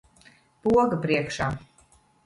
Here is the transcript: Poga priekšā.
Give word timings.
Poga 0.63 0.99
priekšā. 1.05 1.53